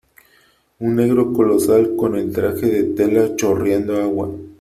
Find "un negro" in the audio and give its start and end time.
0.79-1.31